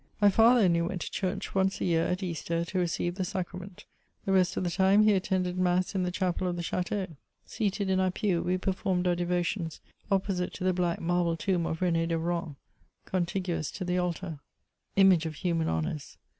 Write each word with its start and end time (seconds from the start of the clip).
My 0.19 0.31
father 0.31 0.61
only 0.61 0.81
went 0.81 1.01
to 1.01 1.11
church 1.11 1.53
once 1.53 1.79
a 1.79 1.85
year, 1.85 2.05
at 2.05 2.23
Easter, 2.23 2.65
to 2.65 2.79
receive 2.79 3.13
the 3.13 3.23
Sacrament; 3.23 3.85
the 4.25 4.31
rest 4.31 4.57
of 4.57 4.63
the 4.63 4.71
time 4.71 5.03
he 5.03 5.13
attended 5.13 5.59
Mass 5.59 5.93
in 5.93 6.01
the 6.01 6.09
chapel 6.09 6.47
of 6.47 6.55
the 6.55 6.63
ch^eau. 6.63 7.15
Seated 7.45 7.87
in 7.87 7.99
our 7.99 8.09
pew, 8.09 8.41
we 8.41 8.57
performed 8.57 9.05
our 9.07 9.13
devotions 9.13 9.79
opposite 10.09 10.53
to 10.55 10.63
the 10.63 10.73
black 10.73 10.99
marble 11.01 11.37
tomb 11.37 11.67
of 11.67 11.81
Ren^ 11.81 12.07
de 12.07 12.17
Rohan, 12.17 12.55
contiguous 13.05 13.69
to 13.69 13.85
the 13.85 13.99
altar; 13.99 14.39
image 14.95 15.27
of 15.27 15.35
human 15.35 15.69
honours 15.69 16.17